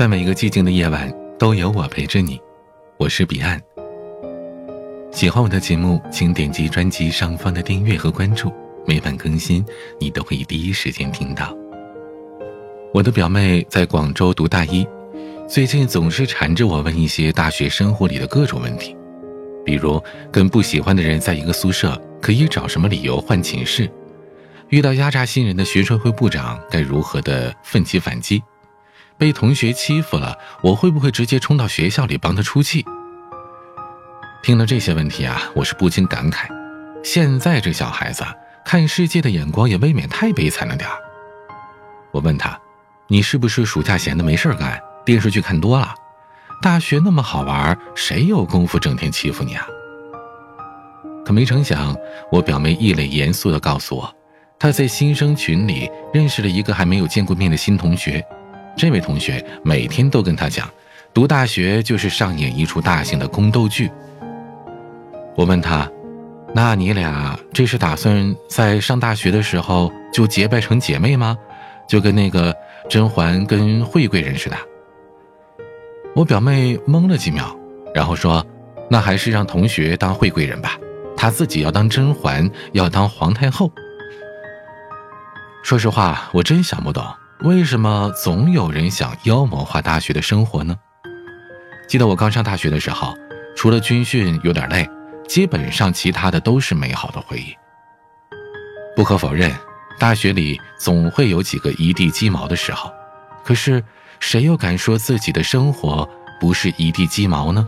[0.00, 2.40] 在每一个寂静的夜晚，都有我陪着你。
[2.96, 3.60] 我是彼岸。
[5.12, 8.50] 喜欢我的节目，请点击专辑上方的订阅和关注，
[8.86, 9.62] 每晚更新，
[9.98, 11.54] 你都可以第一时间听到。
[12.94, 14.88] 我的表妹在广州读大一，
[15.46, 18.96] 最近总是缠着我问一些大学生活里的各种问题，
[19.66, 23.86] 比如跟不喜欢的人在一个宿舍，可以找什么理由换寝室？
[24.70, 28.42] 遇到压榨新人的学生会部长，该如何的奋起反击？
[29.20, 32.86] 被同学欺负了，我会不会直接冲到学校里帮他出气？
[34.42, 36.46] 听了这些问题啊，我是不禁感慨：
[37.04, 38.24] 现在这小孩子
[38.64, 40.96] 看世界的眼光也未免太悲惨了点儿。
[42.12, 42.58] 我问他
[43.08, 45.94] ：“你是不是暑假闲的没事干，电视剧看多了？
[46.62, 49.66] 大学那么好玩，谁有功夫整天欺负你啊？”
[51.26, 51.94] 可没成想，
[52.32, 54.14] 我表妹一脸严肃地告诉我，
[54.58, 58.24] 她在新生群里认识了一个还没有见过面的新同学。
[58.76, 60.68] 这位同学每天都跟他讲，
[61.12, 63.90] 读大学就是上演一出大型的宫斗剧。
[65.36, 65.90] 我问他
[66.54, 71.36] ：“那你俩这是打算在上大学的时候就结拜成姐妹吗？
[71.88, 72.54] 就跟那个
[72.88, 74.56] 甄嬛跟惠贵人似的？”
[76.14, 77.56] 我表妹懵了几秒，
[77.94, 78.44] 然后说
[78.90, 80.78] ：“那还是让同学当惠贵人吧，
[81.16, 83.70] 她自己要当甄嬛，要当皇太后。”
[85.62, 87.04] 说实话，我真想不懂。
[87.42, 90.76] 为什么总有人想妖魔化大学的生活呢？
[91.88, 93.14] 记得我刚上大学的时候，
[93.56, 94.86] 除了军训有点累，
[95.26, 97.54] 基本上其他的都是美好的回忆。
[98.94, 99.50] 不可否认，
[99.98, 102.92] 大学里总会有几个一地鸡毛的时候，
[103.42, 103.82] 可是
[104.18, 106.06] 谁又敢说自己的生活
[106.38, 107.66] 不是一地鸡毛呢？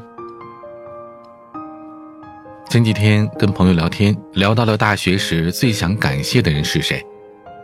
[2.68, 7.02] 前几天跟朋友聊天，聊到了大学时最想感谢的人是谁。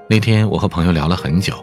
[0.09, 1.63] 那天我和朋友聊了很久。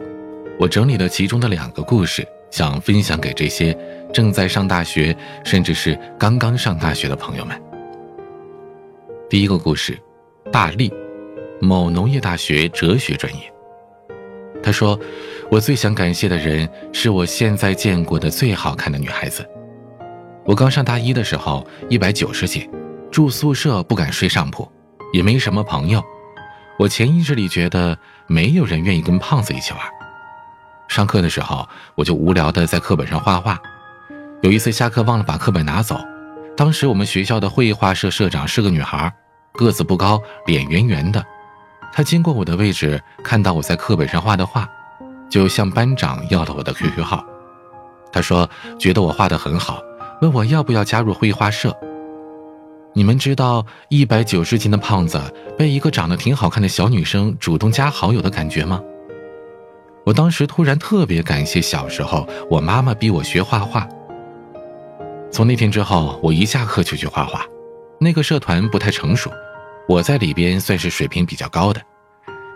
[0.58, 3.78] 我整理了其中的两个故事，想分享给这些
[4.14, 7.62] 正在上大学，甚至是刚刚上大学的朋友们。
[9.30, 10.00] 第一个故事，
[10.54, 10.94] 大力，
[11.60, 13.42] 某农业大学哲学专业。
[14.64, 14.98] 他说
[15.52, 19.46] ：“我最想感谢的人是我现在见过的最好看的女孩子。
[20.46, 22.70] 我刚上大一的时候，一百九十斤，
[23.12, 24.66] 住宿舍不敢睡上铺，
[25.12, 26.02] 也没什么朋友。
[26.80, 29.82] 我潜意识里觉得没有人愿意跟胖子一起玩。”
[30.96, 33.62] 上课的时候，我就无聊的在课本上画画。
[34.42, 36.00] 有一次下课忘了把课本拿走，
[36.56, 39.14] 当时我们学校的绘画社社长是个女孩，
[39.56, 41.22] 个子不高，脸圆圆的。
[41.92, 44.66] 她经过我的位置，看到我在课本上画的画，
[45.30, 47.26] 就向班长要了我的 QQ 号。
[48.10, 49.82] 她说觉得我画的很好，
[50.22, 51.76] 问我要不要加入绘画社。
[52.94, 55.22] 你们知道一百九十斤的胖子
[55.58, 58.82] 被一个长得挺好看的小女生主动加好友的感觉吗？
[60.06, 63.88] 我当时突然特别感谢小时候我妈妈逼我学画画。
[65.32, 67.44] 从那天之后，我一下课就去画画。
[68.00, 69.32] 那个社团不太成熟，
[69.90, 71.82] 我在里边算是水平比较高的。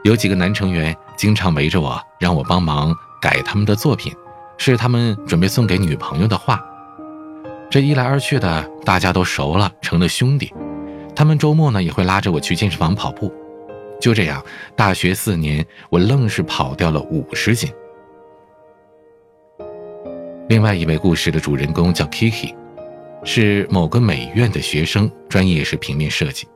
[0.03, 4.13] 有几个男成员经常围着我，让我帮忙改他们的作品，
[4.57, 6.63] 是他们准备送给女朋友的画。
[7.69, 10.53] 这一来二去的，大家都熟了，成了兄弟。
[11.15, 13.33] 他们周末呢也会拉着我去健身房跑步。
[13.99, 14.43] 就这样，
[14.75, 17.69] 大学四年，我愣是跑掉了五十斤。
[20.47, 22.55] 另外一位故事的主人公叫 Kiki，
[23.23, 26.47] 是某个美院的学生，专业是平面设计。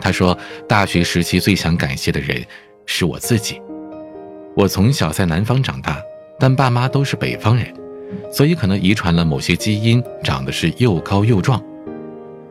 [0.00, 2.44] 他说，大学时期最想感谢的人
[2.86, 3.60] 是我自己。
[4.56, 6.02] 我从小在南方长大，
[6.38, 7.72] 但爸妈都是北方人，
[8.32, 11.62] 所以可能遗传了某些基因，长得是又高又壮。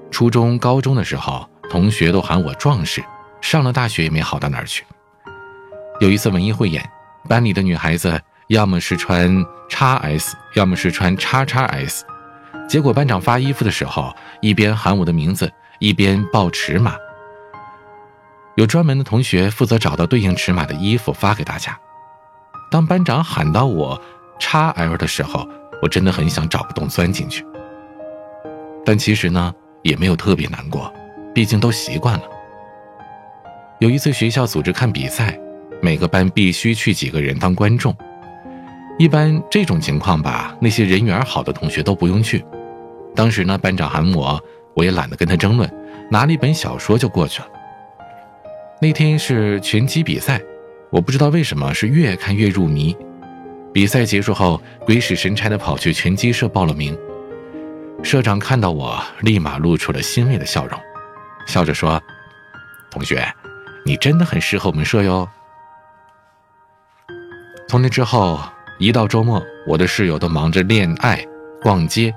[0.10, 3.04] 初中、高中的时候，同学都喊我壮士。
[3.42, 4.86] 上了大学也没好到哪儿去。
[6.00, 6.88] 有一次文艺汇演，
[7.28, 12.02] 班里的女孩子要么是穿 XS，要么是穿 XXS。
[12.68, 16.96] 结果班长发衣服的时候，一边喊我的名字，一边报尺码。
[18.56, 21.78] 有专门的同学负责找到对应尺码的衣服发给大家。
[22.70, 24.02] 当班长喊到我
[24.40, 25.48] XL 的时候，
[25.82, 27.46] 我真的很想找个洞钻进去。
[28.86, 29.54] 但其实呢，
[29.84, 30.92] 也没有特别难过，
[31.34, 32.24] 毕竟都习惯了。
[33.82, 35.36] 有一次学校组织看比赛，
[35.82, 37.92] 每个班必须去几个人当观众。
[39.00, 42.46] 一般这种情况吧，那些人缘好的同学都不用去。
[43.16, 44.40] 当时呢，班长喊我，
[44.76, 45.68] 我也懒得跟他争论，
[46.12, 47.48] 拿了一本小说就过去了。
[48.80, 50.40] 那天是拳击比赛，
[50.92, 52.96] 我不知道为什么是越看越入迷。
[53.74, 56.96] 比赛结束后，鬼使神差的跑去拳击社报了名。
[58.04, 60.80] 社长看到我，立马露出了欣慰的笑容，
[61.48, 62.00] 笑着说
[62.92, 63.28] ：“同学。”
[63.84, 65.28] 你真的很适合我们社哟。
[67.68, 68.40] 从那之后，
[68.80, 71.26] 一到周末，我的室友都忙着恋爱、
[71.62, 72.14] 逛街，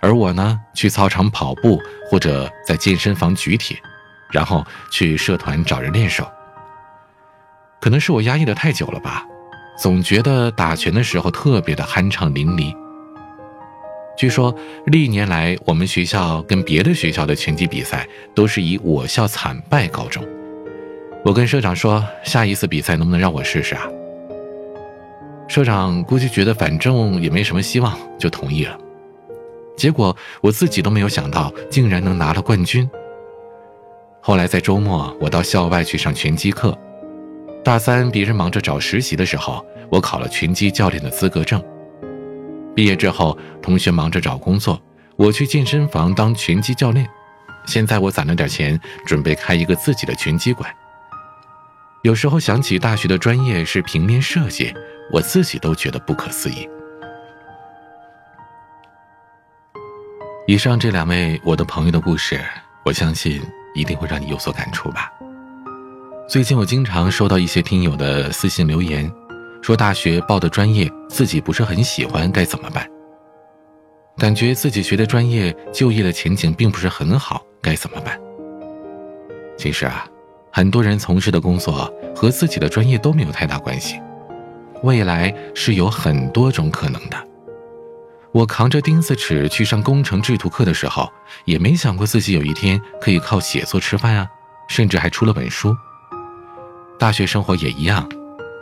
[0.00, 3.76] 而我呢，去操场跑步或者在健身房举铁，
[4.30, 6.30] 然后去社团找人练手。
[7.80, 9.24] 可能是我压抑的太久了吧，
[9.78, 12.76] 总觉得打拳的时候特别的酣畅淋漓。
[14.16, 14.54] 据说
[14.86, 20.22] 历年来，我们学校跟别的学校的拳击比赛都是以我校惨败告终。
[21.24, 23.86] 我跟社长说，下一次比赛能不能让我试试啊？
[25.46, 28.76] 社长估计觉得反正也没什么希望，就同意了。
[29.76, 32.88] 结果我自己都没有想到，竟然能拿了冠军。
[34.20, 36.76] 后来在周末，我到校外去上拳击课。
[37.64, 41.62] 大三，别人忙着找实习的时候，我考了拳击教练的资格证。
[42.74, 44.80] 毕业之后，同学忙着找工作，
[45.16, 47.08] 我去健身房当拳击教练。
[47.66, 50.68] 现在我攒了点钱，准备开一个自己的拳击馆。
[52.02, 54.74] 有时候想起大学的专业是平面设计，
[55.12, 56.68] 我自己都觉得不可思议。
[60.48, 62.40] 以上这两位我的朋友的故事，
[62.84, 63.40] 我相信
[63.72, 65.12] 一定会让你有所感触吧。
[66.28, 69.10] 最近我经常收到一些听友的私信留言。
[69.62, 72.84] 说大学报的专业自己不是很喜欢，该怎么办？
[74.18, 78.18] 感觉自己学的专业就业的前景并不是很好，该怎么办？
[79.56, 80.04] 其实啊，
[80.52, 83.98] 很多人从事的工作和自己的专业都没有太大关系，
[84.82, 87.16] 未来是有很多种可能的。
[88.32, 91.10] 我扛着钉子尺去上工程制图课的时候，
[91.46, 94.28] 也没想过自己有一天可以靠写作吃饭啊，
[94.68, 95.74] 甚至还出了本书。
[96.98, 98.06] 大学生活也一样。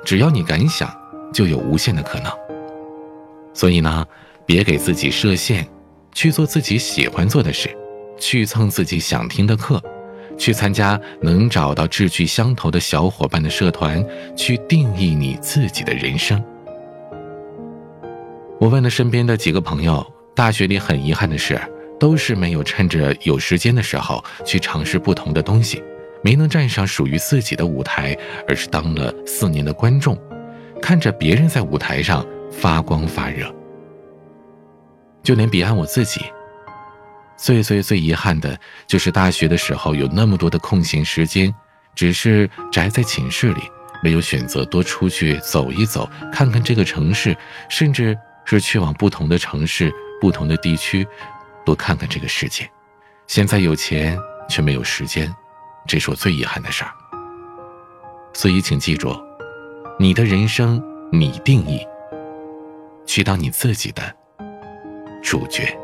[0.04, 0.90] 只要你敢想，
[1.32, 2.32] 就有无限的可能。
[3.52, 4.06] 所以呢，
[4.46, 5.66] 别给自己设限，
[6.12, 7.68] 去做自己喜欢做的事，
[8.18, 9.82] 去蹭自己想听的课，
[10.40, 14.02] 去参加能找到志趣相投的小伙伴的社团，
[14.34, 16.42] 去定义你自己的人生。
[18.58, 20.04] 我问了身边的几个朋友，
[20.34, 21.60] 大学里很遗憾的是，
[21.98, 25.82] 都是没有趁着有时间的时候去尝试不同的东西。
[26.22, 28.16] 没能站上属于自己的舞台，
[28.48, 30.18] 而是当了四年的观众，
[30.80, 33.54] 看着别人在舞台上发光发热。
[35.22, 36.22] 就连彼岸我自己，
[37.40, 41.52] 最最最遗憾的就是大学的时候有那么多的空闲时间，
[41.94, 43.62] 只是宅在寝室里，
[44.02, 47.34] 没有选择多出去走一走，看看这个城市，
[47.70, 49.90] 甚至是去往不同的城市、
[50.20, 51.06] 不同的地区，
[51.64, 52.70] 多看看这个世界。
[53.26, 55.34] 现在有钱却没有时间。
[55.86, 56.92] 这是我最遗憾的事儿，
[58.34, 59.18] 所以请记住，
[59.98, 61.80] 你的人生你定义，
[63.06, 64.14] 去当你自己的
[65.22, 65.74] 主角。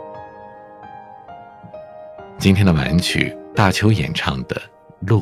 [2.46, 4.54] 今天的晚安曲，大秋演唱的
[5.08, 5.20] 《路》。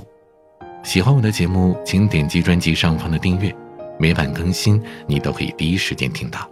[0.87, 3.50] 喜欢我的节目，请点击专辑上方的订阅，
[3.99, 6.47] 每晚更新，你都可以第一时间听到。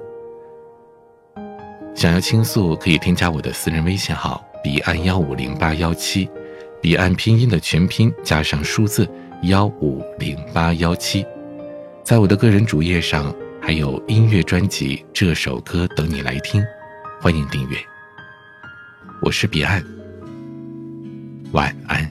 [1.95, 6.27] 想要倾诉，可以添加我的私人微信号：彼岸幺五零八幺七。
[6.81, 9.07] 彼岸拼音的全拼加上数字
[9.43, 11.23] 幺五零八幺七，
[12.03, 13.31] 在我的个人主页上
[13.61, 16.63] 还有音乐专辑《这首歌等你来听》，
[17.21, 17.77] 欢迎订阅。
[19.21, 19.85] 我是彼岸，
[21.53, 22.11] 晚安。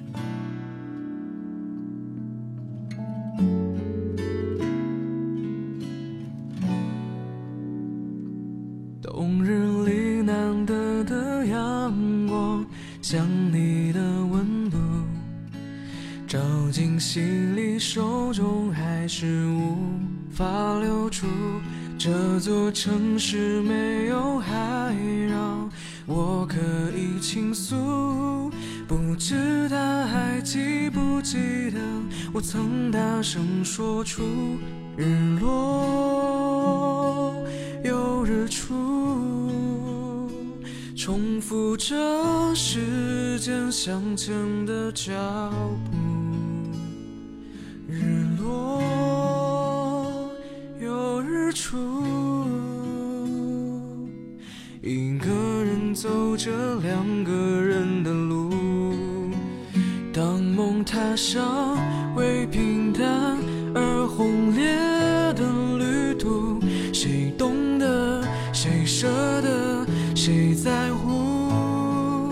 [9.01, 11.91] 冬日里难得的阳
[12.27, 12.63] 光，
[13.01, 14.77] 像你的温度。
[16.27, 16.39] 照
[16.71, 19.75] 进心里，手中还是无
[20.29, 20.45] 法
[20.79, 21.25] 留住。
[21.97, 24.95] 这座城市没有海
[25.29, 25.69] 让
[26.07, 26.57] 我可
[26.95, 27.75] 以倾诉，
[28.91, 31.79] 不知他还记不记得
[32.33, 34.21] 我曾大声说出
[34.97, 37.33] 日落
[37.85, 40.29] 又日出，
[40.93, 41.95] 重复着
[42.53, 45.13] 时间向前的脚
[45.89, 45.97] 步。
[47.87, 48.83] 日落
[50.81, 51.77] 有日出，
[54.81, 55.31] 一个
[55.63, 57.31] 人走着两个
[61.21, 61.77] 上
[62.15, 63.37] 为平淡
[63.75, 64.65] 而轰烈
[65.33, 65.43] 的
[65.77, 66.59] 旅途，
[66.91, 69.07] 谁懂得，谁舍
[69.43, 69.85] 得，
[70.15, 72.31] 谁在乎？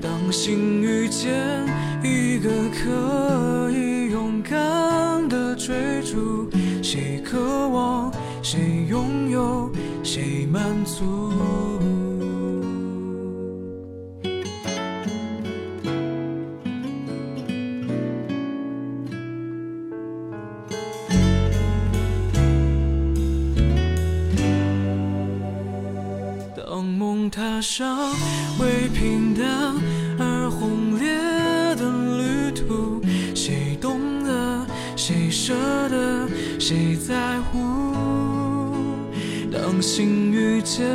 [0.00, 1.66] 当心遇见
[2.04, 6.48] 一个可以勇敢的追逐，
[6.84, 8.12] 谁渴望？
[8.44, 9.68] 谁拥有，
[10.04, 11.73] 谁满足？
[27.34, 28.12] 踏上
[28.60, 29.74] 为平淡
[30.20, 31.12] 而轰烈
[31.74, 31.82] 的
[32.16, 33.02] 旅途，
[33.34, 34.64] 谁懂得，
[34.94, 35.52] 谁舍
[35.88, 36.28] 得，
[36.60, 37.58] 谁在乎？
[39.52, 40.86] 当心遇见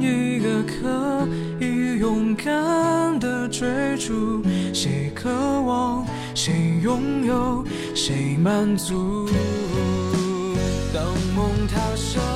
[0.00, 1.28] 一个可
[1.60, 3.68] 以勇敢的追
[3.98, 4.42] 逐，
[4.72, 5.28] 谁渴
[5.60, 7.62] 望，谁拥有，
[7.94, 9.28] 谁满足？
[10.94, 11.04] 当
[11.34, 12.35] 梦踏上。